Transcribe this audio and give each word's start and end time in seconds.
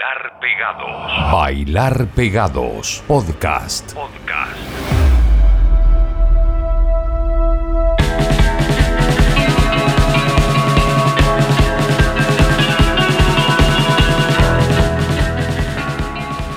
Bailar 0.00 0.40
Pegados. 0.40 1.32
Bailar 1.32 2.06
Pegados. 2.14 3.04
Podcast. 3.06 3.92
Podcast. 3.92 4.56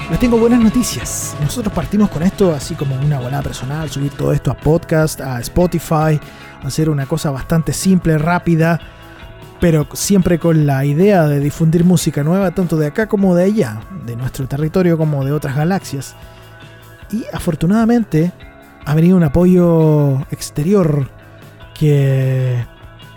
Les 0.09 0.19
tengo 0.19 0.37
buenas 0.37 0.61
noticias. 0.61 1.35
Nosotros 1.41 1.73
partimos 1.73 2.09
con 2.09 2.23
esto 2.23 2.53
así 2.53 2.75
como 2.75 2.95
una 2.95 3.19
volada 3.19 3.43
personal, 3.43 3.89
subir 3.89 4.13
todo 4.13 4.31
esto 4.31 4.51
a 4.51 4.53
podcast, 4.53 5.19
a 5.19 5.41
Spotify, 5.41 6.17
hacer 6.63 6.89
una 6.89 7.05
cosa 7.07 7.29
bastante 7.29 7.73
simple, 7.73 8.17
rápida, 8.17 8.79
pero 9.63 9.87
siempre 9.93 10.39
con 10.39 10.65
la 10.65 10.83
idea 10.83 11.25
de 11.25 11.39
difundir 11.39 11.85
música 11.85 12.21
nueva 12.21 12.51
tanto 12.51 12.75
de 12.75 12.87
acá 12.87 13.07
como 13.07 13.33
de 13.33 13.45
allá, 13.45 13.79
de 14.05 14.17
nuestro 14.17 14.45
territorio 14.45 14.97
como 14.97 15.23
de 15.23 15.31
otras 15.31 15.55
galaxias. 15.55 16.17
Y 17.13 17.23
afortunadamente 17.31 18.33
ha 18.83 18.93
venido 18.93 19.15
un 19.15 19.23
apoyo 19.23 20.19
exterior 20.31 21.09
que 21.79 22.61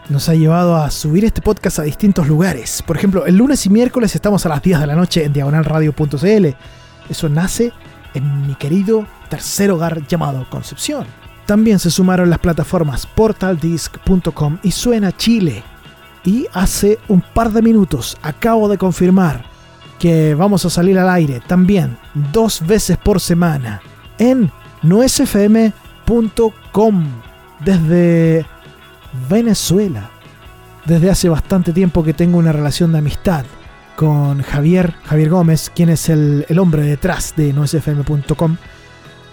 nos 0.09 0.29
ha 0.29 0.37
llevado 0.37 0.77
a 0.77 0.89
subir 0.93 1.25
este 1.25 1.43
podcast 1.43 1.81
a 1.81 1.83
distintos 1.83 2.29
lugares. 2.29 2.81
Por 2.87 2.97
ejemplo, 2.97 3.27
el 3.27 3.37
lunes 3.37 3.67
y 3.67 3.69
miércoles 3.71 4.15
estamos 4.15 4.47
a 4.47 4.49
las 4.49 4.63
10 4.63 4.79
de 4.79 4.87
la 4.87 4.95
noche 4.95 5.25
en 5.25 5.33
diagonalradio.cl. 5.33 6.47
Eso 7.11 7.29
nace 7.29 7.73
en 8.15 8.47
mi 8.47 8.55
querido 8.55 9.05
tercer 9.29 9.73
hogar 9.73 10.07
llamado 10.07 10.49
Concepción. 10.49 11.09
También 11.45 11.81
se 11.81 11.91
sumaron 11.91 12.31
las 12.31 12.39
plataformas 12.39 13.05
portaldisc.com 13.05 14.59
y 14.63 14.71
Suena 14.71 15.11
Chile. 15.11 15.65
Y 16.27 16.47
hace 16.53 16.99
un 17.09 17.23
par 17.23 17.53
de 17.53 17.63
minutos 17.63 18.19
acabo 18.21 18.69
de 18.69 18.77
confirmar 18.77 19.45
que 19.99 20.35
vamos 20.35 20.65
a 20.67 20.71
salir 20.71 20.99
al 20.99 21.09
aire 21.09 21.41
también 21.47 21.97
dos 22.33 22.67
veces 22.67 22.99
por 22.99 23.21
semana 23.21 23.81
en 24.19 24.51
noesfm.com 24.83 25.75
desde 27.65 28.45
Venezuela. 29.31 30.11
Desde 30.85 31.11
hace 31.11 31.29
bastante 31.29 31.73
tiempo 31.73 32.03
que 32.05 32.13
tengo 32.13 32.39
una 32.39 32.53
relación 32.53 32.93
de 32.93 32.99
amistad 32.99 33.45
con 33.95 34.43
Javier, 34.43 34.95
Javier 35.05 35.31
Gómez, 35.31 35.71
quien 35.75 35.89
es 35.89 36.09
el, 36.09 36.45
el 36.49 36.59
hombre 36.59 36.83
detrás 36.83 37.35
de 37.37 37.53
noesfm.com. 37.53 38.57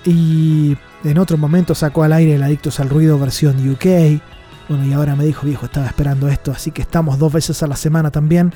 Y 0.05 0.77
en 1.03 1.17
otro 1.17 1.37
momento 1.37 1.73
sacó 1.75 2.03
al 2.03 2.13
aire 2.13 2.35
el 2.35 2.43
Adictos 2.43 2.79
al 2.79 2.89
Ruido 2.89 3.17
versión 3.17 3.57
UK. 3.67 4.21
Bueno, 4.69 4.85
y 4.85 4.93
ahora 4.93 5.15
me 5.15 5.25
dijo, 5.25 5.45
viejo, 5.45 5.65
estaba 5.65 5.87
esperando 5.87 6.27
esto, 6.27 6.51
así 6.51 6.71
que 6.71 6.81
estamos 6.81 7.19
dos 7.19 7.33
veces 7.33 7.61
a 7.63 7.67
la 7.67 7.75
semana 7.75 8.11
también 8.11 8.53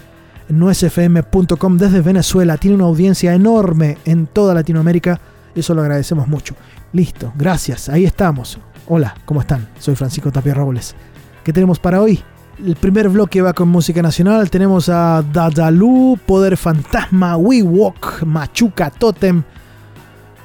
nuesfm.com 0.50 1.78
desde 1.78 2.02
Venezuela. 2.02 2.58
Tiene 2.58 2.76
una 2.76 2.86
audiencia 2.86 3.34
enorme 3.34 3.98
en 4.06 4.28
toda 4.28 4.54
Latinoamérica. 4.54 5.20
Eso 5.56 5.74
lo 5.74 5.82
agradecemos 5.82 6.28
mucho. 6.28 6.56
Listo, 6.94 7.34
gracias, 7.36 7.90
ahí 7.90 8.06
estamos. 8.06 8.60
Hola, 8.88 9.16
¿cómo 9.26 9.42
están? 9.42 9.68
Soy 9.80 9.96
Francisco 9.96 10.32
Tapia 10.32 10.54
Robles. 10.54 10.96
¿Qué 11.44 11.52
tenemos 11.52 11.80
para 11.80 12.02
hoy? 12.02 12.24
El 12.66 12.76
primer 12.76 13.10
bloque 13.10 13.42
va 13.42 13.54
con 13.54 13.68
música 13.70 14.02
nacional. 14.02 14.50
Tenemos 14.50 14.90
a 14.90 15.22
Dadalú, 15.22 16.18
Poder 16.26 16.58
Fantasma, 16.58 17.38
We 17.38 17.62
Walk, 17.62 18.24
Machuca, 18.26 18.90
Totem. 18.90 19.44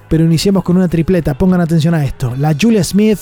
Pero 0.08 0.24
iniciemos 0.24 0.62
con 0.62 0.76
una 0.76 0.88
tripleta. 0.88 1.34
Pongan 1.34 1.60
atención 1.60 1.94
a 1.94 2.04
esto. 2.04 2.34
La 2.36 2.54
Julia 2.60 2.84
Smith. 2.84 3.19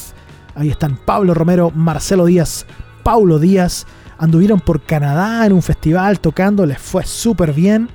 Ahí 0.54 0.68
están 0.70 0.96
Pablo 0.96 1.34
Romero, 1.34 1.70
Marcelo 1.74 2.26
Díaz, 2.26 2.66
Paulo 3.02 3.38
Díaz. 3.38 3.86
Anduvieron 4.18 4.60
por 4.60 4.82
Canadá 4.82 5.46
en 5.46 5.52
un 5.52 5.62
festival 5.62 6.20
tocando. 6.20 6.66
Les 6.66 6.78
fue 6.78 7.04
súper 7.04 7.52
bien. 7.52 7.88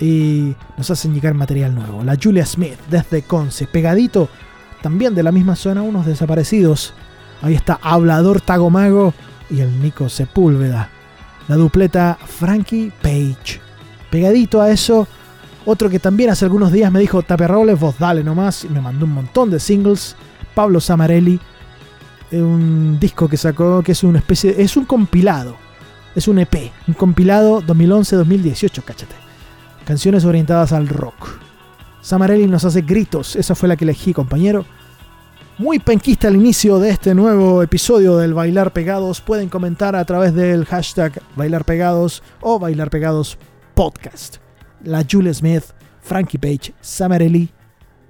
Y 0.00 0.54
nos 0.76 0.90
hacen 0.90 1.14
llegar 1.14 1.34
material 1.34 1.74
nuevo. 1.74 2.02
La 2.02 2.16
Julia 2.20 2.44
Smith 2.44 2.78
desde 2.90 3.22
Conce. 3.22 3.66
Pegadito 3.66 4.28
también 4.82 5.14
de 5.14 5.22
la 5.22 5.32
misma 5.32 5.56
zona, 5.56 5.82
unos 5.82 6.04
desaparecidos. 6.04 6.92
Ahí 7.40 7.54
está 7.54 7.78
Hablador 7.80 8.40
Tagomago 8.40 9.14
y 9.48 9.60
el 9.60 9.80
Nico 9.80 10.08
Sepúlveda. 10.08 10.90
La 11.48 11.56
dupleta 11.56 12.18
Frankie 12.24 12.92
Page. 13.00 13.60
Pegadito 14.10 14.60
a 14.60 14.70
eso, 14.70 15.06
otro 15.64 15.88
que 15.88 15.98
también 15.98 16.30
hace 16.30 16.44
algunos 16.44 16.72
días 16.72 16.90
me 16.92 17.00
dijo, 17.00 17.22
Tapia 17.22 17.48
Robles, 17.48 17.78
vos 17.80 17.98
dale 17.98 18.22
nomás, 18.22 18.64
y 18.64 18.68
me 18.68 18.80
mandó 18.80 19.06
un 19.06 19.12
montón 19.12 19.50
de 19.50 19.58
singles. 19.58 20.16
Pablo 20.54 20.80
Samarelli, 20.80 21.40
un 22.32 22.98
disco 23.00 23.28
que 23.28 23.36
sacó 23.36 23.82
que 23.82 23.92
es 23.92 24.02
una 24.04 24.18
especie, 24.18 24.54
es 24.62 24.76
un 24.76 24.84
compilado, 24.84 25.56
es 26.14 26.28
un 26.28 26.38
EP, 26.38 26.70
un 26.86 26.94
compilado 26.94 27.62
2011-2018, 27.62 28.82
cáchate. 28.84 29.14
Canciones 29.84 30.24
orientadas 30.24 30.72
al 30.72 30.88
rock. 30.88 31.40
Samarelli 32.00 32.46
nos 32.46 32.64
hace 32.64 32.82
gritos, 32.82 33.36
esa 33.36 33.54
fue 33.54 33.68
la 33.68 33.76
que 33.76 33.84
elegí, 33.84 34.12
compañero. 34.12 34.64
Muy 35.58 35.78
penquista 35.78 36.28
al 36.28 36.36
inicio 36.36 36.78
de 36.78 36.90
este 36.90 37.14
nuevo 37.14 37.62
episodio 37.62 38.16
del 38.16 38.34
Bailar 38.34 38.72
Pegados. 38.72 39.20
Pueden 39.20 39.48
comentar 39.48 39.94
a 39.94 40.04
través 40.04 40.34
del 40.34 40.64
hashtag 40.64 41.20
Bailar 41.36 41.64
Pegados 41.64 42.22
o 42.40 42.58
Bailar 42.58 42.90
Pegados 42.90 43.38
Podcast. 43.74 44.38
La 44.82 45.04
Julia 45.08 45.32
Smith, 45.34 45.64
Frankie 46.00 46.38
Page, 46.38 46.74
Samarelli. 46.80 47.50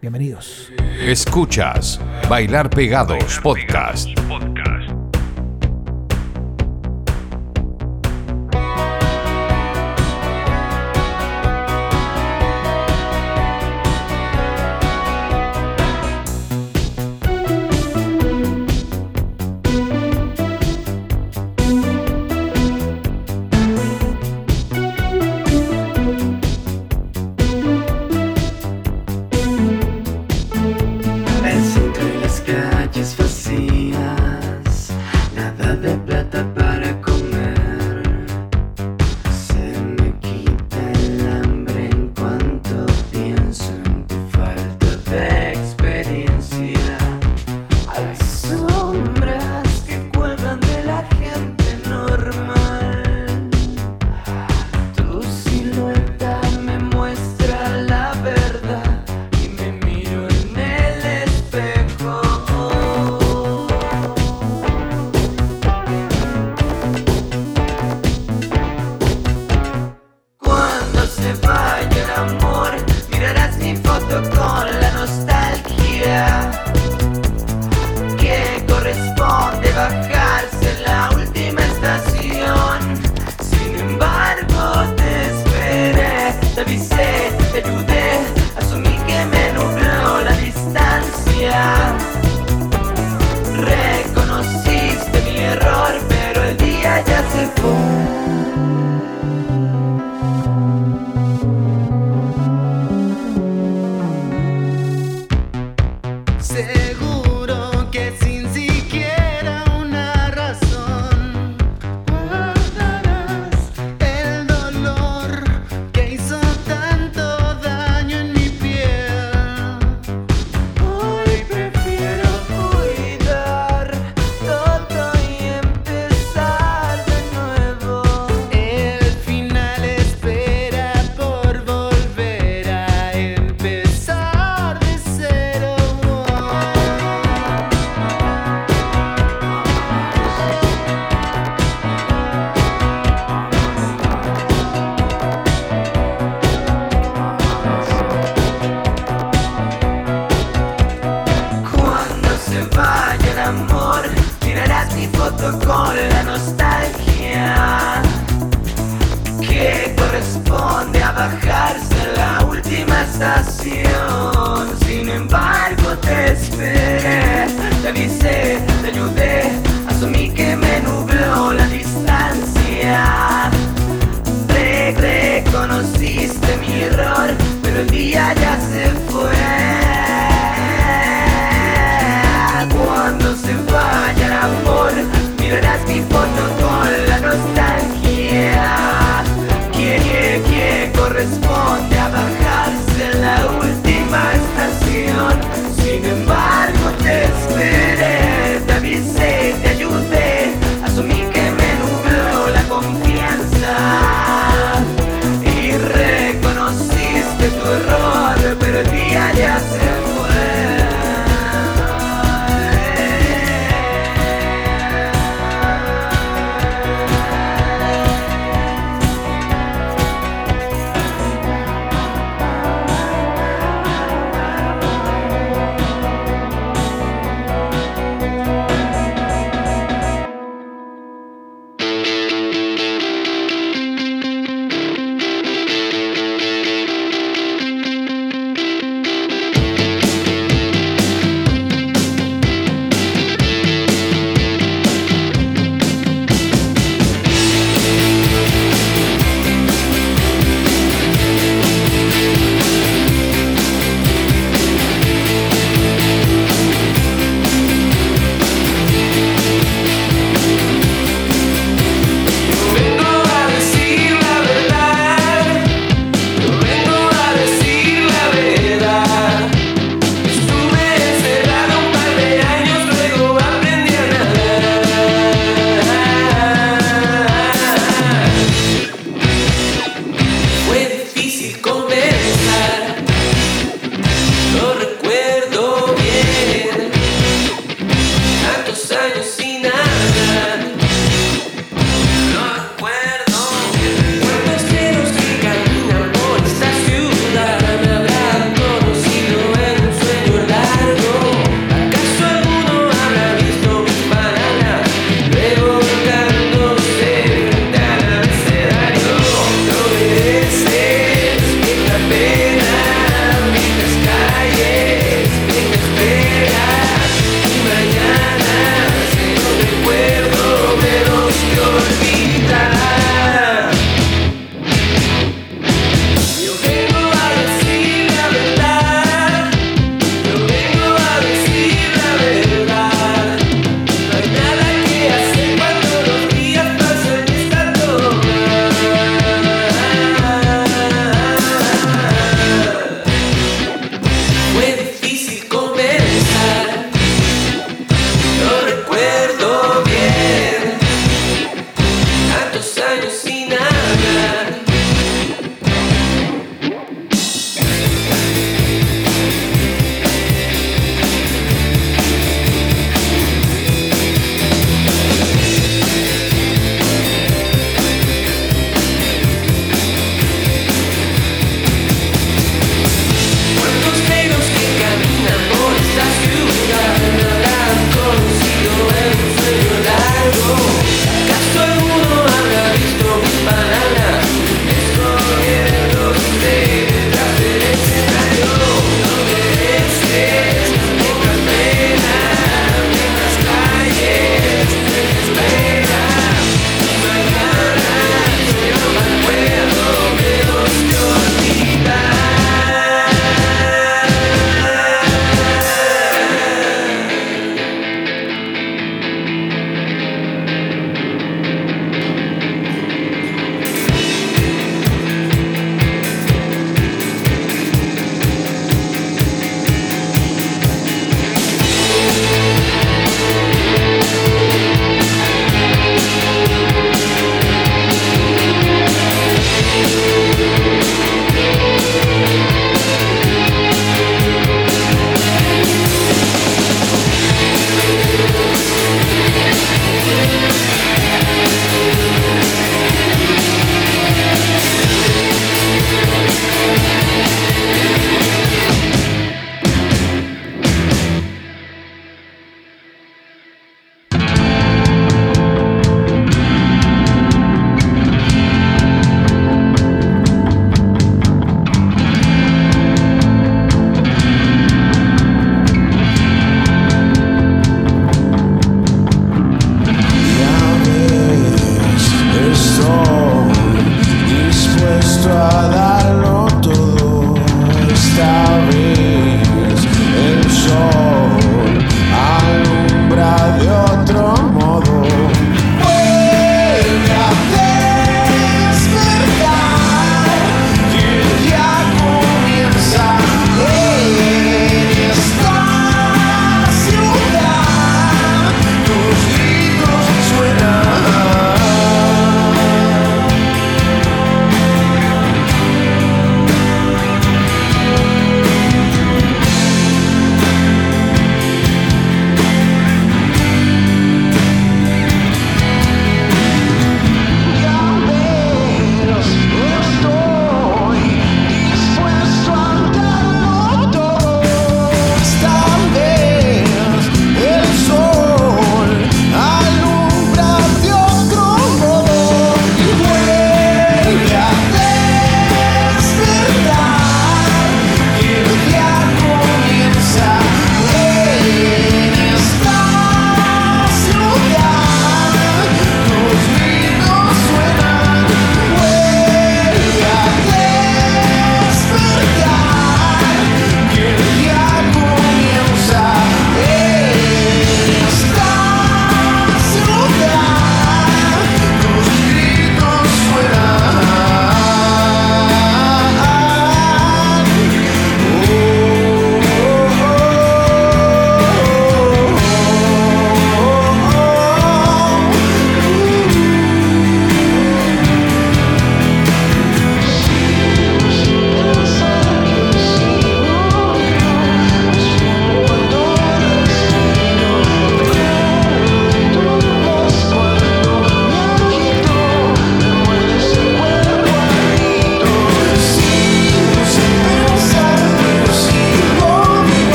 Bienvenidos. 0.00 0.72
Escuchas 1.00 2.00
Bailar 2.28 2.70
Pegados 2.70 3.40
Podcast. 3.40 4.08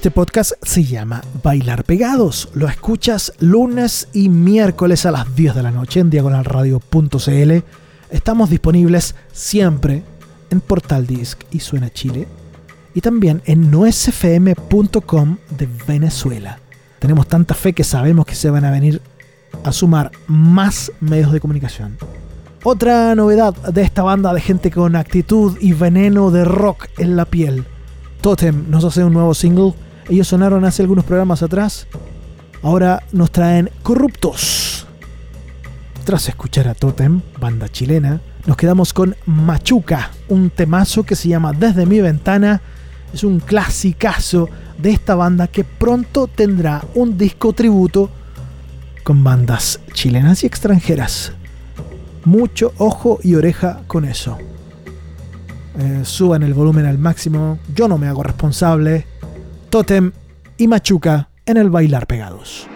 Este 0.00 0.10
podcast 0.10 0.52
se 0.62 0.82
llama 0.82 1.20
Bailar 1.42 1.84
Pegados. 1.84 2.48
Lo 2.54 2.66
escuchas 2.68 3.34
lunes 3.38 4.08
y 4.14 4.30
miércoles 4.30 5.04
a 5.04 5.10
las 5.10 5.36
10 5.36 5.56
de 5.56 5.62
la 5.62 5.70
noche 5.70 6.00
en 6.00 6.08
diagonalradio.cl. 6.08 7.52
Estamos 8.08 8.48
disponibles 8.48 9.14
siempre 9.30 10.02
en 10.48 10.62
Portal 10.62 11.06
Disc 11.06 11.42
y 11.50 11.60
Suena 11.60 11.90
Chile 11.90 12.26
y 12.94 13.02
también 13.02 13.42
en 13.44 13.70
nuesfm.com 13.70 15.36
de 15.58 15.68
Venezuela. 15.86 16.60
Tenemos 16.98 17.28
tanta 17.28 17.52
fe 17.52 17.74
que 17.74 17.84
sabemos 17.84 18.24
que 18.24 18.36
se 18.36 18.48
van 18.48 18.64
a 18.64 18.70
venir 18.70 19.02
a 19.64 19.70
sumar 19.70 20.12
más 20.26 20.90
medios 21.00 21.30
de 21.30 21.40
comunicación. 21.40 21.98
Otra 22.62 23.14
novedad 23.14 23.52
de 23.52 23.82
esta 23.82 24.02
banda 24.02 24.32
de 24.32 24.40
gente 24.40 24.70
con 24.70 24.96
actitud 24.96 25.58
y 25.60 25.74
veneno 25.74 26.30
de 26.30 26.46
rock 26.46 26.86
en 26.96 27.16
la 27.16 27.26
piel. 27.26 27.66
Totem 28.22 28.70
nos 28.70 28.82
hace 28.84 29.04
un 29.04 29.12
nuevo 29.12 29.34
single. 29.34 29.74
Ellos 30.08 30.28
sonaron 30.28 30.64
hace 30.64 30.82
algunos 30.82 31.04
programas 31.04 31.42
atrás. 31.42 31.86
Ahora 32.62 33.02
nos 33.12 33.30
traen 33.30 33.70
Corruptos. 33.82 34.86
Tras 36.04 36.28
escuchar 36.28 36.66
a 36.68 36.74
Totem, 36.74 37.20
banda 37.38 37.68
chilena, 37.68 38.20
nos 38.46 38.56
quedamos 38.56 38.92
con 38.92 39.14
Machuca, 39.26 40.10
un 40.28 40.50
temazo 40.50 41.04
que 41.04 41.14
se 41.14 41.28
llama 41.28 41.52
Desde 41.52 41.86
mi 41.86 42.00
ventana. 42.00 42.60
Es 43.12 43.22
un 43.22 43.40
clasicazo 43.40 44.48
de 44.78 44.90
esta 44.90 45.14
banda 45.14 45.46
que 45.46 45.64
pronto 45.64 46.26
tendrá 46.26 46.82
un 46.94 47.18
disco 47.18 47.52
tributo 47.52 48.10
con 49.02 49.22
bandas 49.22 49.80
chilenas 49.92 50.42
y 50.42 50.46
extranjeras. 50.46 51.32
Mucho 52.24 52.72
ojo 52.78 53.18
y 53.22 53.34
oreja 53.34 53.82
con 53.86 54.04
eso. 54.04 54.38
Eh, 55.78 56.00
suban 56.04 56.42
el 56.42 56.54
volumen 56.54 56.86
al 56.86 56.98
máximo, 56.98 57.58
yo 57.74 57.88
no 57.88 57.98
me 57.98 58.08
hago 58.08 58.22
responsable. 58.22 59.06
Totem 59.70 60.10
y 60.58 60.66
Machuca 60.66 61.30
en 61.46 61.56
el 61.56 61.70
bailar 61.70 62.08
pegados. 62.08 62.66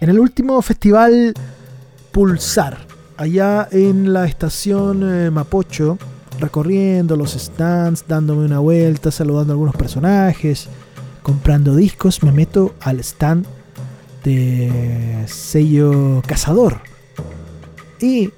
En 0.00 0.10
el 0.10 0.18
último 0.18 0.60
festival 0.62 1.34
Pulsar, 2.10 2.78
allá 3.16 3.68
en 3.70 4.12
la 4.12 4.26
estación 4.26 5.02
eh, 5.02 5.30
Mapocho, 5.30 5.98
recorriendo 6.40 7.16
los 7.16 7.32
stands, 7.32 8.04
dándome 8.08 8.44
una 8.44 8.58
vuelta, 8.58 9.10
saludando 9.10 9.52
a 9.52 9.54
algunos 9.54 9.76
personajes, 9.76 10.68
comprando 11.22 11.74
discos, 11.74 12.22
me 12.22 12.32
meto 12.32 12.74
al 12.80 13.00
stand 13.00 13.46
de 14.24 15.24
sello 15.26 16.22
Cazador. 16.26 16.80
Y 18.00 18.30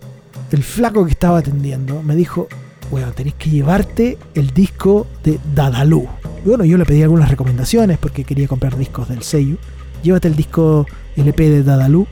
el 0.50 0.62
flaco 0.62 1.04
que 1.04 1.12
estaba 1.12 1.38
atendiendo 1.38 2.02
me 2.02 2.14
dijo, 2.14 2.48
bueno, 2.90 3.12
tenés 3.12 3.34
que 3.34 3.50
llevarte 3.50 4.18
el 4.34 4.50
disco 4.50 5.06
de 5.24 5.40
Dadalú. 5.54 6.08
Y 6.44 6.48
bueno, 6.48 6.64
yo 6.64 6.78
le 6.78 6.84
pedí 6.84 7.02
algunas 7.02 7.30
recomendaciones 7.30 7.98
porque 7.98 8.24
quería 8.24 8.46
comprar 8.46 8.76
discos 8.76 9.08
del 9.08 9.22
sello. 9.22 9.56
Llévate 10.02 10.28
el 10.28 10.36
disco 10.36 10.86
LP 11.16 11.50
de 11.50 11.62
Dadalú. 11.62 12.06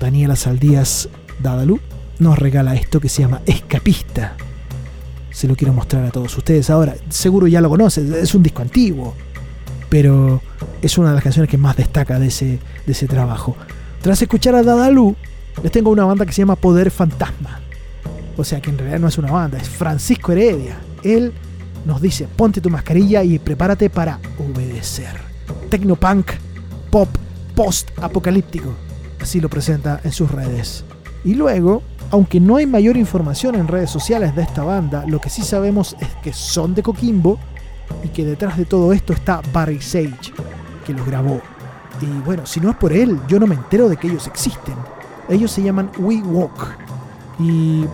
Daniela 0.00 0.36
Saldías 0.36 1.08
Dadalú 1.40 1.80
nos 2.18 2.38
regala 2.38 2.74
esto 2.74 3.00
que 3.00 3.08
se 3.08 3.22
llama 3.22 3.42
Escapista. 3.46 4.36
Se 5.30 5.46
lo 5.46 5.54
quiero 5.54 5.72
mostrar 5.72 6.04
a 6.04 6.10
todos 6.10 6.36
ustedes 6.36 6.70
ahora. 6.70 6.94
Seguro 7.08 7.46
ya 7.46 7.60
lo 7.60 7.68
conocen, 7.68 8.12
es 8.14 8.34
un 8.34 8.42
disco 8.42 8.62
antiguo. 8.62 9.14
Pero 9.88 10.42
es 10.82 10.98
una 10.98 11.10
de 11.10 11.14
las 11.14 11.22
canciones 11.22 11.50
que 11.50 11.58
más 11.58 11.76
destaca 11.76 12.18
de 12.18 12.28
ese, 12.28 12.58
de 12.86 12.92
ese 12.92 13.06
trabajo. 13.06 13.56
Tras 14.02 14.20
escuchar 14.22 14.54
a 14.54 14.62
Dadalú, 14.62 15.14
les 15.62 15.72
tengo 15.72 15.90
una 15.90 16.04
banda 16.04 16.26
que 16.26 16.32
se 16.32 16.42
llama 16.42 16.56
Poder 16.56 16.90
Fantasma. 16.90 17.60
O 18.36 18.44
sea 18.44 18.60
que 18.60 18.70
en 18.70 18.78
realidad 18.78 18.98
no 18.98 19.08
es 19.08 19.18
una 19.18 19.30
banda, 19.30 19.58
es 19.58 19.68
Francisco 19.68 20.32
Heredia. 20.32 20.78
Él 21.02 21.32
nos 21.84 22.00
dice, 22.00 22.26
ponte 22.34 22.60
tu 22.60 22.68
mascarilla 22.68 23.22
y 23.22 23.38
prepárate 23.38 23.88
para 23.88 24.18
obedecer. 24.38 25.20
Tecnopunk, 25.70 26.32
pop, 26.96 27.08
post-apocalíptico. 27.54 28.72
Así 29.20 29.38
lo 29.38 29.50
presenta 29.50 30.00
en 30.02 30.12
sus 30.12 30.30
redes. 30.30 30.82
Y 31.26 31.34
luego, 31.34 31.82
aunque 32.10 32.40
no 32.40 32.56
hay 32.56 32.64
mayor 32.64 32.96
información 32.96 33.54
en 33.54 33.68
redes 33.68 33.90
sociales 33.90 34.34
de 34.34 34.40
esta 34.40 34.64
banda, 34.64 35.04
lo 35.06 35.20
que 35.20 35.28
sí 35.28 35.42
sabemos 35.42 35.94
es 36.00 36.08
que 36.22 36.32
son 36.32 36.74
de 36.74 36.82
Coquimbo 36.82 37.38
y 38.02 38.08
que 38.08 38.24
detrás 38.24 38.56
de 38.56 38.64
todo 38.64 38.94
esto 38.94 39.12
está 39.12 39.42
Barry 39.52 39.82
Sage, 39.82 40.32
que 40.86 40.94
los 40.94 41.04
grabó. 41.04 41.42
Y 42.00 42.06
bueno, 42.24 42.46
si 42.46 42.60
no 42.60 42.70
es 42.70 42.76
por 42.76 42.94
él, 42.94 43.20
yo 43.28 43.38
no 43.38 43.46
me 43.46 43.56
entero 43.56 43.90
de 43.90 43.98
que 43.98 44.06
ellos 44.06 44.26
existen. 44.26 44.76
Ellos 45.28 45.50
se 45.50 45.62
llaman 45.62 45.90
We 45.98 46.22
Walk. 46.22 46.78
Y 47.38 47.84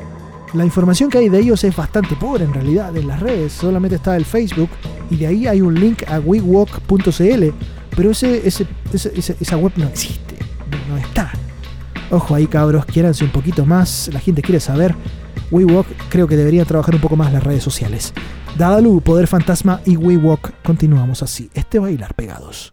la 0.55 0.65
información 0.65 1.11
que 1.11 1.19
hay 1.19 1.29
de 1.29 1.41
ellos 1.41 1.65
es 1.65 1.75
bastante 1.75 2.15
pobre 2.15 2.45
en 2.45 2.55
realidad 2.55 2.97
en 2.97 3.09
las 3.09 3.19
redes. 3.19 3.53
Solamente 3.53 3.97
está 3.97 4.17
el 4.17 4.25
Facebook 4.25 4.71
y 5.11 5.17
de 5.17 5.27
ahí 5.27 5.49
hay 5.49 5.61
un 5.61 5.75
link 5.75 6.05
a 6.09 6.21
wewalk.cl. 6.21 7.82
Pero 7.97 8.11
ese, 8.11 8.47
ese, 8.47 8.67
ese, 8.93 9.37
esa 9.41 9.57
web 9.57 9.73
no 9.77 9.87
existe. 9.87 10.37
No 10.89 10.97
está. 10.97 11.33
Ojo 12.11 12.35
ahí 12.35 12.47
cabros, 12.47 12.85
quiéranse 12.85 13.25
un 13.25 13.31
poquito 13.31 13.65
más. 13.65 14.11
La 14.13 14.21
gente 14.21 14.43
quiere 14.43 14.61
saber. 14.61 14.95
WeWalk 15.51 15.87
creo 16.09 16.27
que 16.27 16.37
debería 16.37 16.65
trabajar 16.65 16.95
un 16.95 17.01
poco 17.01 17.17
más 17.17 17.33
las 17.33 17.43
redes 17.43 17.63
sociales. 17.63 18.13
Dadalu, 18.57 19.01
Poder 19.01 19.27
Fantasma 19.27 19.81
y 19.87 19.97
WeWalk 19.97 20.63
continuamos 20.63 21.23
así. 21.23 21.51
Este 21.55 21.79
bailar 21.79 22.15
pegados. 22.15 22.71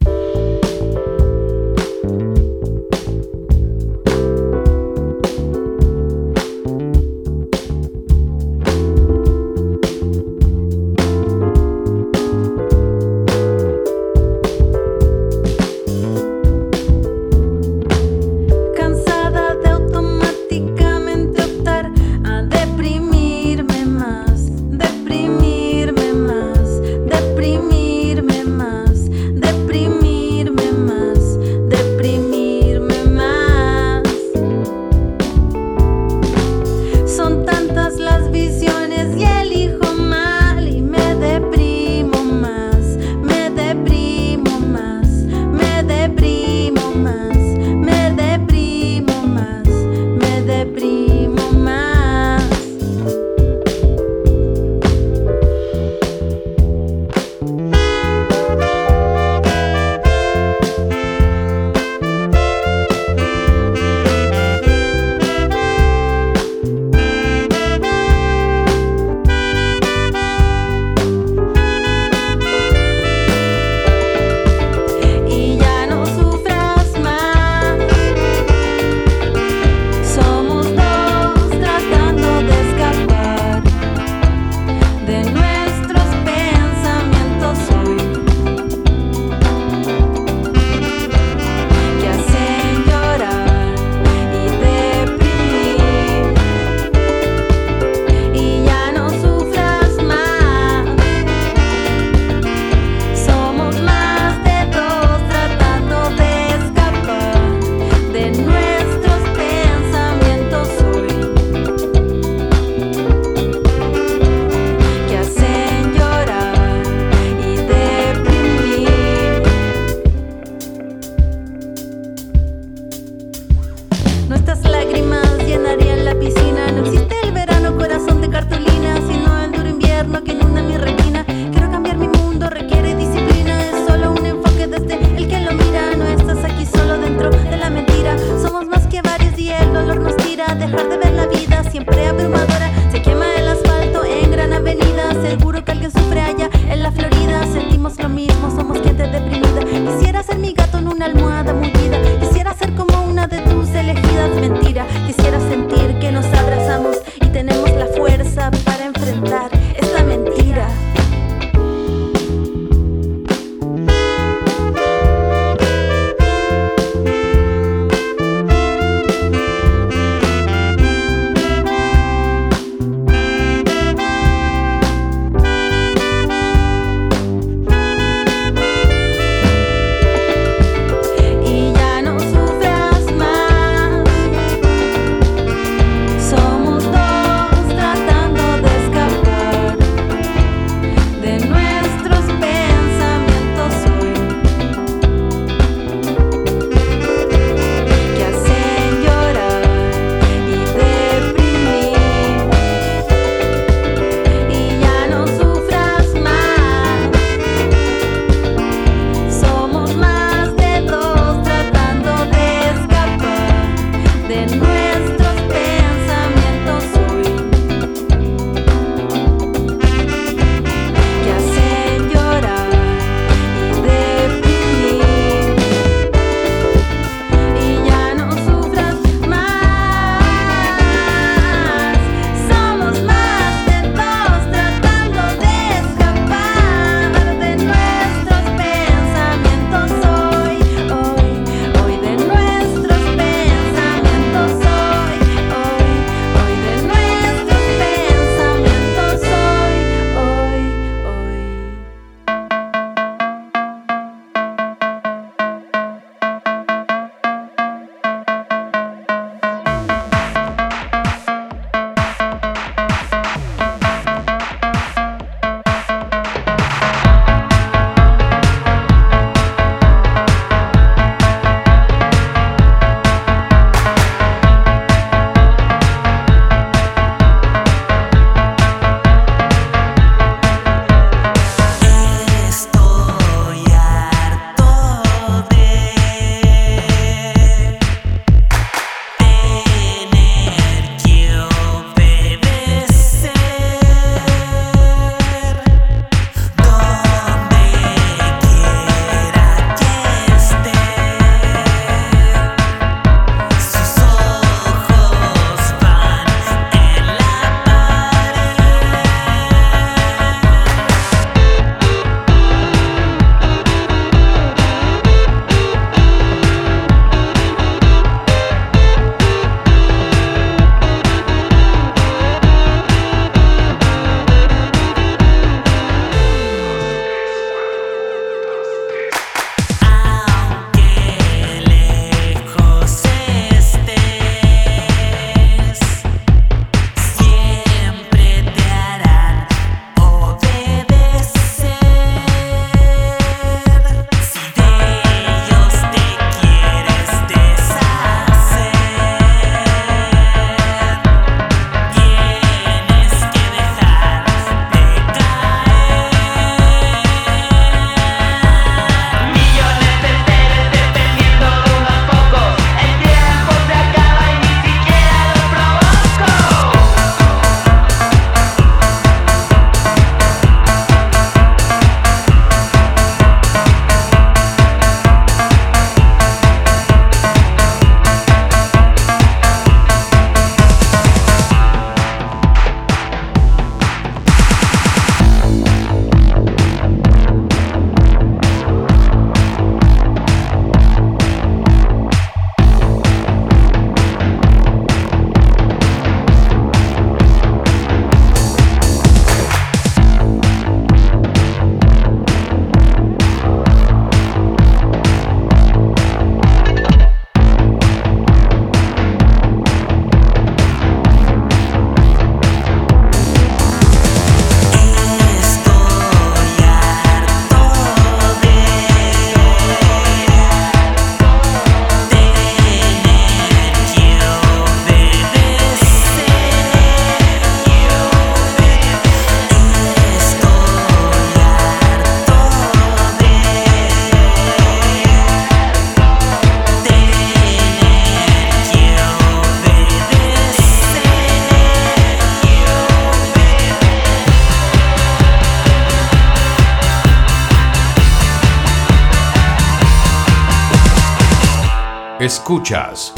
Escuchas 452.30 453.12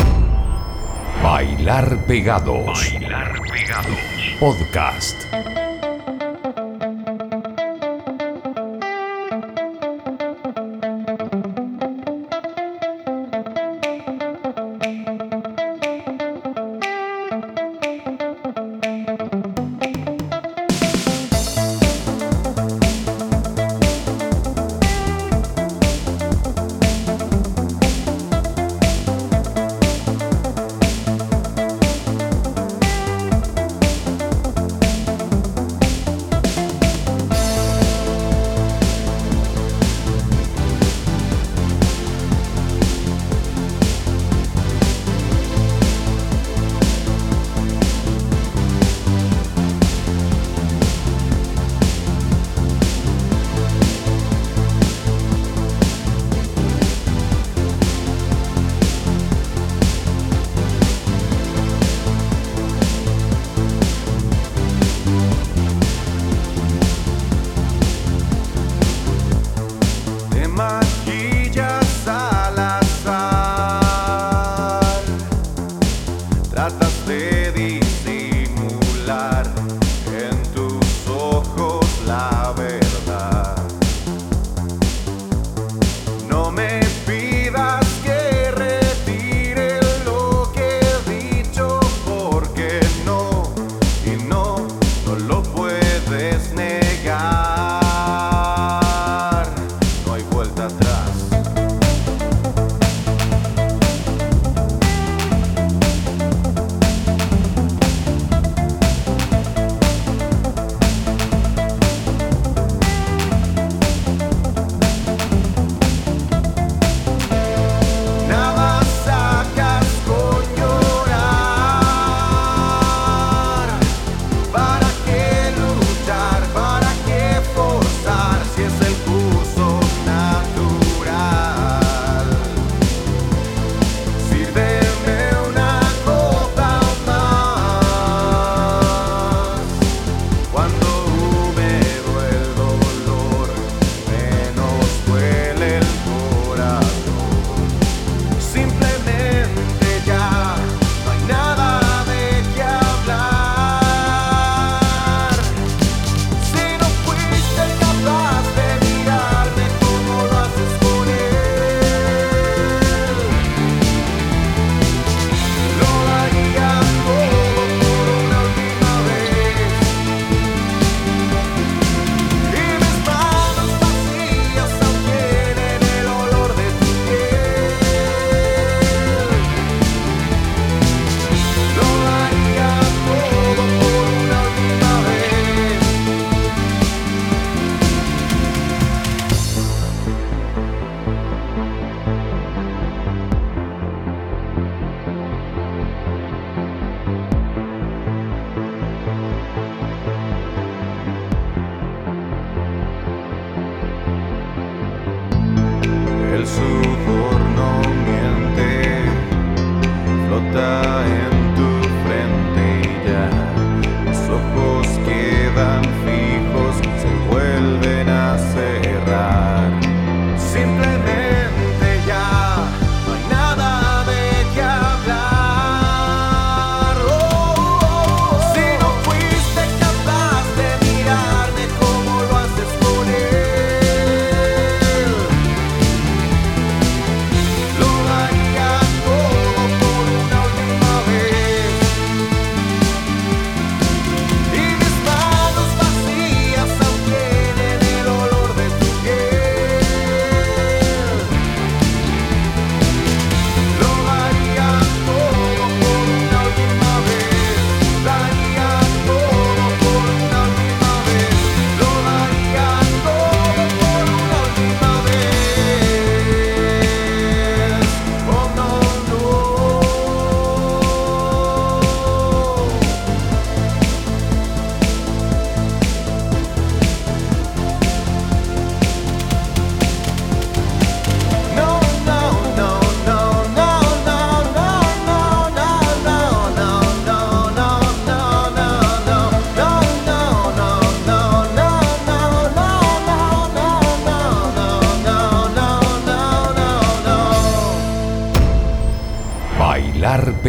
Bailar 1.21 1.97
Pegados. 2.05 2.93
Bailar 2.93 3.41
Pegados. 3.41 4.37
Podcast. 4.39 5.50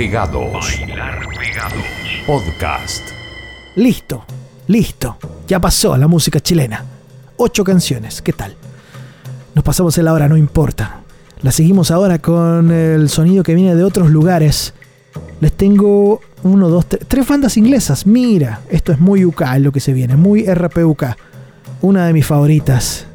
Pegados. 0.06 0.50
Bailar 0.80 1.28
pegados. 1.28 1.84
Podcast. 2.26 3.02
Listo, 3.76 4.24
listo. 4.66 5.16
Ya 5.46 5.60
pasó 5.60 5.96
la 5.96 6.08
música 6.08 6.40
chilena. 6.40 6.84
Ocho 7.36 7.62
canciones, 7.62 8.20
¿qué 8.20 8.32
tal? 8.32 8.56
Nos 9.54 9.62
pasamos 9.64 9.96
en 9.98 10.06
la 10.06 10.12
hora, 10.12 10.28
no 10.28 10.36
importa. 10.36 11.02
La 11.42 11.52
seguimos 11.52 11.92
ahora 11.92 12.18
con 12.18 12.72
el 12.72 13.08
sonido 13.10 13.44
que 13.44 13.54
viene 13.54 13.76
de 13.76 13.84
otros 13.84 14.10
lugares. 14.10 14.74
Les 15.40 15.52
tengo 15.52 16.20
uno, 16.42 16.68
dos, 16.68 16.86
tres, 16.86 17.02
tres 17.06 17.28
bandas 17.28 17.56
inglesas. 17.56 18.04
Mira, 18.04 18.58
esto 18.70 18.90
es 18.90 18.98
muy 18.98 19.24
UK 19.24 19.42
lo 19.60 19.70
que 19.70 19.78
se 19.78 19.92
viene, 19.92 20.16
muy 20.16 20.44
RPUK. 20.52 21.04
Una 21.82 22.06
de 22.08 22.12
mis 22.12 22.26
favoritas. 22.26 23.06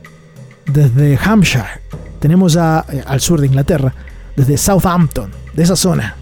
Desde 0.65 1.19
Hampshire. 1.21 1.81
Tenemos 2.21 2.55
a- 2.55 2.85
eh, 2.93 3.03
al 3.05 3.19
sur 3.19 3.41
de 3.41 3.47
Inglaterra. 3.47 3.93
Desde 4.37 4.57
Southampton, 4.57 5.29
de 5.53 5.63
esa 5.63 5.75
zona. 5.75 6.15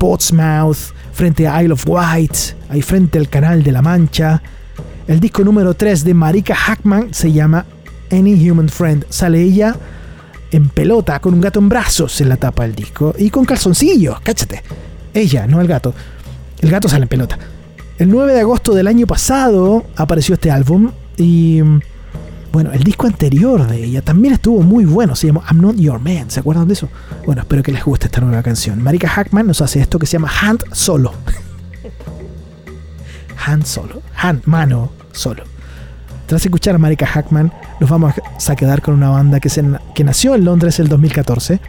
Portsmouth, 0.00 0.94
frente 1.12 1.46
a 1.46 1.62
Isle 1.62 1.74
of 1.74 1.84
Wight, 1.86 2.34
ahí 2.70 2.80
frente 2.80 3.18
al 3.18 3.28
Canal 3.28 3.62
de 3.62 3.70
la 3.70 3.82
Mancha. 3.82 4.42
El 5.06 5.20
disco 5.20 5.44
número 5.44 5.74
3 5.74 6.04
de 6.04 6.14
Marika 6.14 6.54
Hackman 6.54 7.12
se 7.12 7.30
llama 7.30 7.66
Any 8.10 8.48
Human 8.48 8.70
Friend. 8.70 9.04
Sale 9.10 9.42
ella 9.42 9.76
en 10.52 10.70
pelota, 10.70 11.20
con 11.20 11.34
un 11.34 11.42
gato 11.42 11.58
en 11.58 11.68
brazos 11.68 12.18
en 12.22 12.30
la 12.30 12.38
tapa 12.38 12.62
del 12.62 12.74
disco 12.74 13.14
y 13.18 13.28
con 13.28 13.44
calzoncillos, 13.44 14.20
cáchate. 14.22 14.62
Ella, 15.12 15.46
no 15.46 15.60
el 15.60 15.68
gato. 15.68 15.92
El 16.62 16.70
gato 16.70 16.88
sale 16.88 17.02
en 17.02 17.08
pelota. 17.08 17.38
El 17.98 18.08
9 18.08 18.32
de 18.32 18.40
agosto 18.40 18.72
del 18.72 18.86
año 18.86 19.06
pasado 19.06 19.84
apareció 19.96 20.34
este 20.34 20.50
álbum 20.50 20.92
y 21.18 21.60
mm, 21.62 21.80
bueno, 22.52 22.72
el 22.72 22.82
disco 22.82 23.06
anterior 23.06 23.66
de 23.66 23.84
ella 23.84 24.02
también 24.02 24.34
estuvo 24.34 24.62
muy 24.62 24.84
bueno, 24.84 25.14
se 25.14 25.28
llamó 25.28 25.42
I'm 25.50 25.60
Not 25.60 25.76
Your 25.76 26.00
Man, 26.00 26.30
¿se 26.30 26.40
acuerdan 26.40 26.66
de 26.66 26.74
eso? 26.74 26.88
Bueno, 27.24 27.42
espero 27.42 27.62
que 27.62 27.72
les 27.72 27.84
guste 27.84 28.06
esta 28.06 28.20
nueva 28.20 28.42
canción. 28.42 28.82
Marika 28.82 29.08
Hackman 29.08 29.46
nos 29.46 29.60
hace 29.60 29.80
esto 29.80 29.98
que 29.98 30.06
se 30.06 30.14
llama 30.14 30.30
Hand 30.40 30.64
Solo. 30.72 31.12
Hand 33.46 33.64
Solo, 33.64 34.02
Hand, 34.16 34.42
mano, 34.46 34.90
solo. 35.12 35.44
Tras 36.26 36.44
escuchar 36.44 36.74
a 36.74 36.78
Marika 36.78 37.06
Hackman, 37.06 37.52
nos 37.80 37.90
vamos 37.90 38.14
a 38.46 38.56
quedar 38.56 38.82
con 38.82 38.94
una 38.94 39.10
banda 39.10 39.40
que, 39.40 39.48
se, 39.48 39.64
que 39.94 40.04
nació 40.04 40.34
en 40.34 40.44
Londres 40.44 40.78
el 40.78 40.88
2014. 40.88 41.60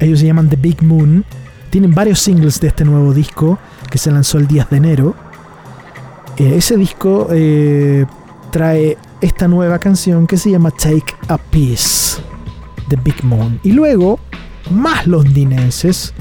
Ellos 0.00 0.20
se 0.20 0.26
llaman 0.26 0.48
The 0.48 0.56
Big 0.56 0.82
Moon. 0.82 1.24
Tienen 1.70 1.94
varios 1.94 2.20
singles 2.20 2.60
de 2.60 2.68
este 2.68 2.84
nuevo 2.84 3.12
disco 3.12 3.58
que 3.90 3.98
se 3.98 4.10
lanzó 4.10 4.38
el 4.38 4.46
10 4.46 4.70
de 4.70 4.76
enero. 4.76 5.14
Eh, 6.38 6.54
ese 6.56 6.76
disco 6.76 7.28
eh, 7.32 8.06
trae 8.50 8.96
esta 9.20 9.48
nueva 9.48 9.78
canción 9.78 10.26
que 10.26 10.36
se 10.36 10.50
llama 10.50 10.70
Take 10.70 11.14
a 11.28 11.38
Piece 11.38 12.20
de 12.88 12.96
Big 12.96 13.24
Moon. 13.24 13.58
Y 13.62 13.72
luego, 13.72 14.18
más 14.70 15.06
londinenses. 15.06 16.14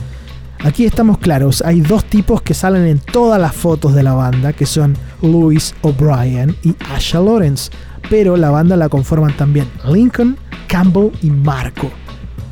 Aquí 0.63 0.85
estamos 0.85 1.19
claros, 1.19 1.61
hay 1.63 1.81
dos 1.81 2.05
tipos 2.05 2.41
que 2.41 2.55
salen 2.55 2.87
en 2.87 2.99
todas 2.99 3.39
las 3.39 3.55
fotos 3.55 3.93
de 3.93 4.01
la 4.01 4.13
banda, 4.13 4.53
que 4.53 4.65
son 4.65 4.97
Louis 5.21 5.75
O'Brien 5.81 6.55
y 6.63 6.75
Asha 6.91 7.19
Lawrence. 7.19 7.71
Pero 8.09 8.37
la 8.37 8.49
banda 8.49 8.75
la 8.75 8.89
conforman 8.89 9.37
también 9.37 9.69
Lincoln, 9.87 10.37
Campbell 10.67 11.11
y 11.21 11.29
Marco. 11.29 11.91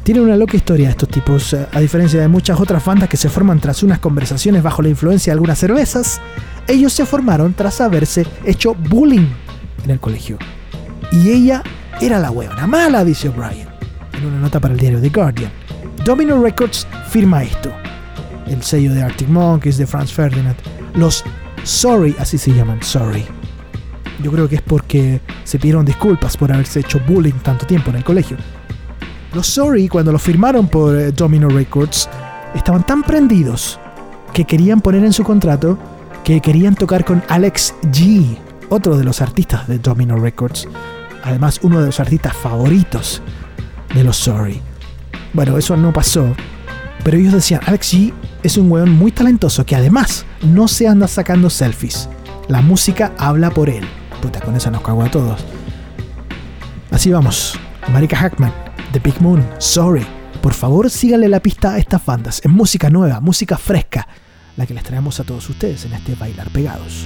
Tienen 0.04 0.24
una 0.24 0.38
loca 0.38 0.56
historia 0.56 0.90
estos 0.90 1.10
tipos, 1.10 1.54
eh, 1.54 1.66
a 1.72 1.80
diferencia 1.80 2.22
de 2.22 2.28
muchas 2.28 2.60
otras 2.60 2.86
bandas 2.86 3.10
que 3.10 3.18
se 3.18 3.28
forman 3.28 3.60
tras 3.60 3.82
unas 3.82 3.98
conversaciones 3.98 4.62
bajo 4.62 4.84
la 4.84 4.90
influencia 4.90 5.32
de 5.32 5.36
algunas 5.36 5.58
cervezas, 5.58 6.22
ellos 6.68 6.94
se 6.94 7.08
formaron 7.08 7.56
tras 7.56 7.82
haberse 7.82 8.28
hecho 8.46 8.76
bullying 8.76 9.26
en 9.84 9.92
el 9.92 10.00
colegio. 10.00 10.38
Y 11.12 11.30
ella 11.30 11.64
era 12.02 12.20
la 12.20 12.32
huevona 12.32 12.68
mala, 12.68 13.04
dice 13.04 13.30
O'Brien, 13.30 13.68
en 14.14 14.26
una 14.26 14.40
nota 14.40 14.60
para 14.60 14.74
el 14.74 14.80
diario 14.80 15.02
The 15.02 15.10
Guardian. 15.10 15.52
Domino 16.04 16.42
Records 16.42 16.88
firma 17.10 17.44
esto. 17.44 17.72
El 18.48 18.62
sello 18.62 18.94
de 18.94 19.02
Arctic 19.02 19.28
Monkeys, 19.28 19.78
de 19.78 19.88
Franz 19.88 20.12
Ferdinand. 20.12 20.58
Los 20.94 21.24
Sorry, 21.64 22.16
así 22.20 22.38
se 22.38 22.54
llaman, 22.54 22.82
Sorry. 22.84 23.26
Yo 24.22 24.32
creo 24.32 24.48
que 24.48 24.56
es 24.56 24.62
porque 24.62 25.20
se 25.44 25.58
pidieron 25.58 25.86
disculpas 25.86 26.38
por 26.38 26.52
haberse 26.52 26.80
hecho 26.82 27.00
bullying 27.08 27.34
tanto 27.44 27.66
tiempo 27.66 27.90
en 27.90 27.98
el 27.98 28.04
colegio. 28.04 28.38
Los 29.34 29.48
Sorry, 29.48 29.88
cuando 29.88 30.12
lo 30.12 30.20
firmaron 30.20 30.68
por 30.68 30.96
eh, 30.96 31.12
Domino 31.12 31.50
Records, 31.50 32.08
estaban 32.54 32.86
tan 32.86 33.04
prendidos 33.04 33.80
que 34.34 34.46
querían 34.46 34.82
poner 34.82 35.04
en 35.04 35.14
su 35.14 35.24
contrato 35.24 35.78
que 36.24 36.42
querían 36.42 36.76
tocar 36.76 37.06
con 37.06 37.24
Alex 37.30 37.74
G, 37.84 38.38
otro 38.70 38.98
de 38.98 39.04
los 39.04 39.22
artistas 39.22 39.68
de 39.68 39.80
Domino 39.80 40.18
Records. 40.18 40.68
Además, 41.24 41.60
uno 41.64 41.80
de 41.80 41.88
los 41.88 42.00
artistas 42.00 42.36
favoritos 42.36 43.22
de 43.94 44.04
los 44.04 44.18
Sorry. 44.18 44.62
Bueno, 45.34 45.58
eso 45.58 45.76
no 45.76 45.92
pasó. 45.92 46.36
Pero 47.04 47.18
ellos 47.18 47.34
decían, 47.34 47.62
Alex 47.66 47.94
G 47.94 48.14
es 48.44 48.58
un 48.58 48.72
weón 48.72 48.92
muy 48.92 49.12
talentoso 49.12 49.66
que 49.66 49.76
además 49.76 50.26
no 50.42 50.68
se 50.68 50.88
anda 50.88 51.08
sacando 51.08 51.50
selfies. 51.50 52.10
La 52.48 52.62
música 52.62 53.14
habla 53.18 53.52
por 53.52 53.70
él. 53.70 53.86
Puta, 54.22 54.40
con 54.42 54.56
eso 54.56 54.72
nos 54.72 54.82
cago 54.82 55.04
a 55.04 55.12
todos. 55.12 55.46
Así 56.92 57.12
vamos. 57.12 57.60
Marika 57.92 58.18
Hackman, 58.18 58.54
The 58.92 59.00
Big 59.00 59.22
Moon, 59.22 59.46
Sorry. 59.60 60.06
Por 60.42 60.54
favor, 60.54 60.90
síganle 60.90 61.28
la 61.28 61.40
pista 61.40 61.74
a 61.74 61.78
estas 61.78 62.06
bandas. 62.06 62.42
Es 62.44 62.52
música 62.52 62.90
nueva, 62.90 63.20
música 63.20 63.58
fresca, 63.58 64.08
la 64.58 64.66
que 64.66 64.74
les 64.74 64.84
traemos 64.84 65.20
a 65.20 65.24
todos 65.24 65.50
ustedes 65.50 65.86
en 65.86 65.94
este 65.94 66.16
Bailar 66.16 66.50
Pegados. 66.50 67.06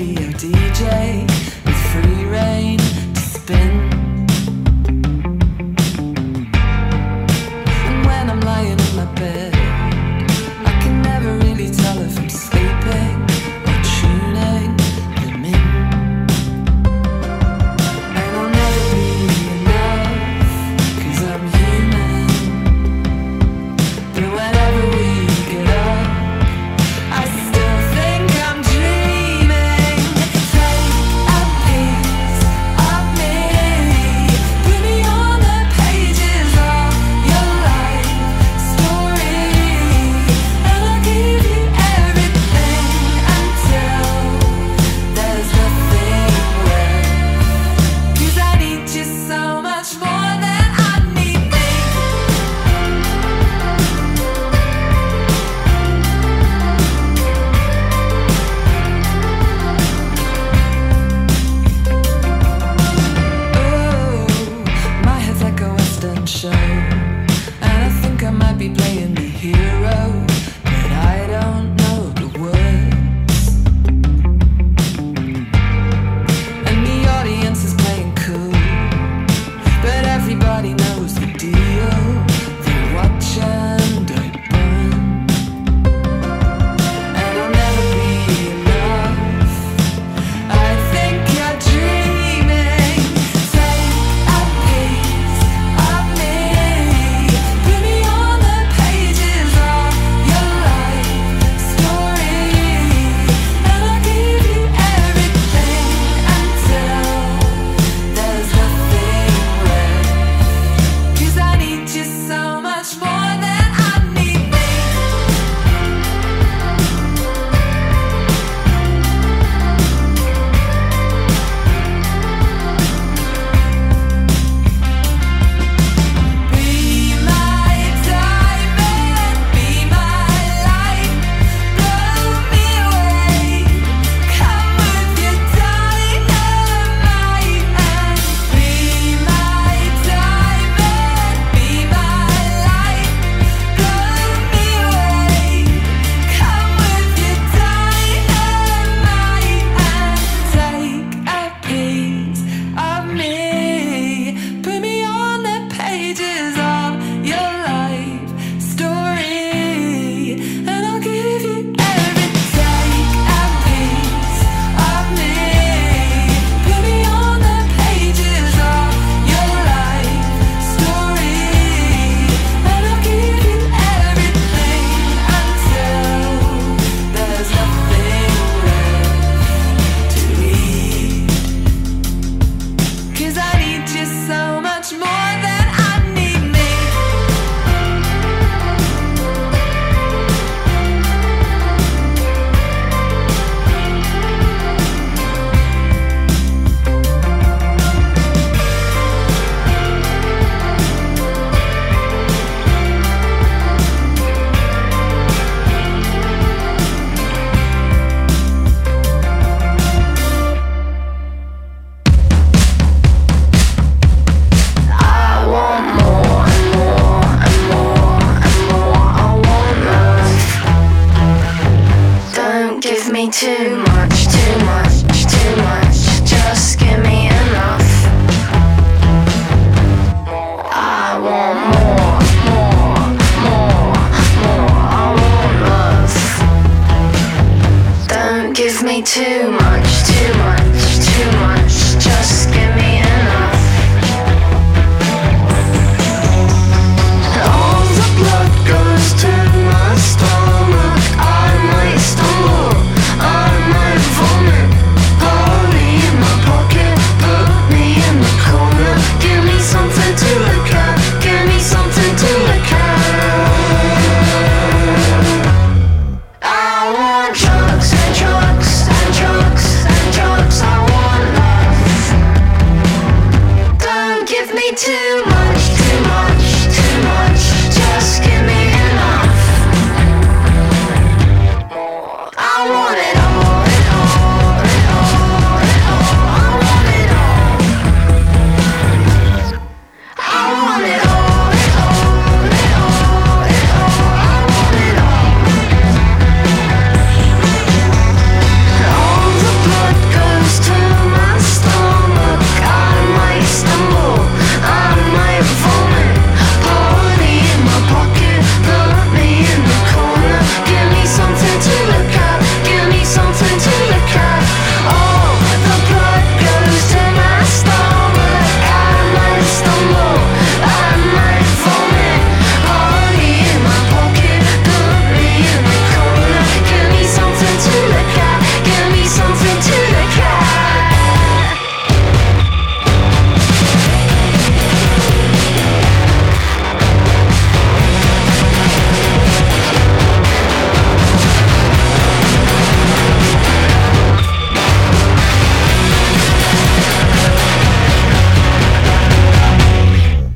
radio 0.00 0.30
DJ 0.38 1.26
with 1.66 1.76
free 1.92 2.24
reign 2.24 2.78
to 2.78 3.20
spin. 3.20 3.99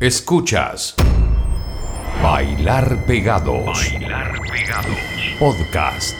Escuchas. 0.04 0.96
Bailar 2.22 3.06
Pegados. 3.06 3.64
Bailar 3.64 4.38
pegados. 4.42 4.98
Podcast. 5.38 6.14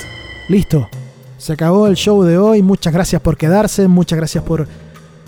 Listo. 0.49 0.89
Se 1.37 1.53
acabó 1.53 1.87
el 1.87 1.95
show 1.95 2.22
de 2.22 2.39
hoy. 2.39 2.62
Muchas 2.62 2.95
gracias 2.95 3.20
por 3.20 3.37
quedarse. 3.37 3.87
Muchas 3.87 4.16
gracias 4.16 4.43
por 4.43 4.66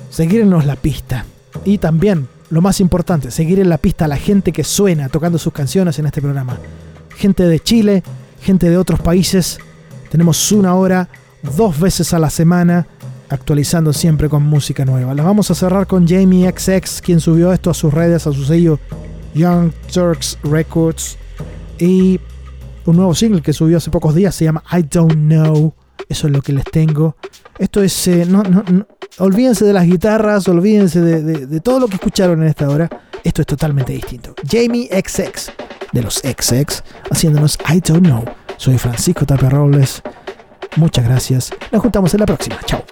seguirnos 0.09 0.65
la 0.65 0.77
pista. 0.77 1.27
Y 1.67 1.77
también, 1.77 2.29
lo 2.49 2.63
más 2.63 2.81
importante, 2.81 3.31
seguir 3.31 3.61
en 3.61 3.69
la 3.69 3.77
pista 3.77 4.07
a 4.07 4.09
la 4.09 4.17
gente 4.17 4.53
que 4.53 4.65
suena 4.65 5.11
tocando 5.11 5.37
sus 5.37 5.53
canciones 5.53 5.99
en 5.99 6.07
este 6.07 6.23
programa. 6.23 6.57
Gente 7.15 7.43
de 7.43 7.61
Chile, 7.61 8.03
gente 8.41 8.71
de 8.71 8.79
otros 8.79 9.01
países. 9.01 9.59
Tenemos 10.11 10.51
una 10.51 10.75
hora, 10.77 11.11
dos 11.43 11.79
veces 11.79 12.15
a 12.15 12.19
la 12.19 12.31
semana, 12.31 12.87
actualizando 13.29 13.93
siempre 13.93 14.29
con 14.29 14.43
música 14.45 14.85
nueva. 14.85 15.15
Las 15.15 15.25
vamos 15.27 15.51
a 15.51 15.55
cerrar 15.55 15.87
con 15.87 16.07
Jamie 16.07 16.49
XX, 16.51 17.01
quien 17.03 17.21
subió 17.21 17.53
esto 17.53 17.71
a 17.71 17.75
sus 17.75 17.93
redes, 17.93 18.27
a 18.27 18.33
su 18.33 18.45
sello 18.45 18.79
Young 19.35 19.73
Turks 19.93 20.39
Records. 20.45 21.19
Y 21.79 22.21
un 22.85 22.97
nuevo 22.97 23.15
single 23.15 23.43
que 23.43 23.53
subió 23.53 23.79
hace 23.79 23.91
pocos 23.91 24.15
días 24.15 24.35
se 24.35 24.45
llama 24.45 24.63
I 24.73 24.83
Don't 24.83 25.13
Know. 25.15 25.75
Eso 26.09 26.27
es 26.29 26.33
lo 26.33 26.41
que 26.43 26.53
les 26.53 26.65
tengo. 26.65 27.17
Esto 27.59 27.83
es. 27.83 28.07
eh, 28.09 28.25
no, 28.29 28.43
no, 28.43 28.87
olvídense 29.19 29.65
de 29.65 29.73
las 29.73 29.87
guitarras, 29.87 30.47
olvídense 30.49 31.01
de, 31.01 31.23
de- 31.23 31.47
de 31.47 31.61
todo 31.61 31.81
lo 31.81 31.89
que 31.89 31.95
escucharon 31.95 32.43
en 32.43 32.49
esta 32.49 32.69
hora. 32.69 32.89
Esto 33.25 33.41
es 33.43 33.47
totalmente 33.47 33.93
distinto. 33.93 34.35
Jamie 34.49 34.89
XX 34.89 35.51
de 35.93 36.03
los 36.03 36.17
XX 36.17 36.83
haciéndonos 37.11 37.59
I 37.69 37.81
Don't 37.81 38.05
Know. 38.07 38.25
Soy 38.57 38.79
Francisco 38.79 39.27
Tapia 39.27 39.49
Robles. 39.51 40.01
Muchas 40.77 41.05
gracias. 41.07 41.51
Nos 41.73 41.83
juntamos 41.83 42.13
en 42.15 42.21
la 42.21 42.27
próxima. 42.27 42.59
Chao. 42.67 42.85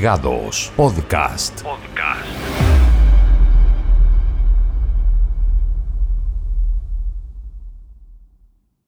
Podcast. 0.00 0.70
Podcast. 0.78 1.59